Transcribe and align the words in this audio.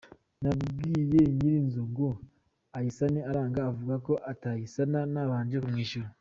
Nabwiye 0.43 1.21
nyirinzu 1.37 1.81
ngo 1.91 2.07
ayisane 2.77 3.19
aranga 3.29 3.59
avuga 3.69 3.95
ko 4.05 4.13
atayisana 4.31 4.99
ntabanje 5.11 5.57
kumwishyura. 5.63 6.09